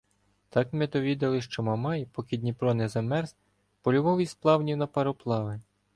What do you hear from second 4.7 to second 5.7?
на пароплави.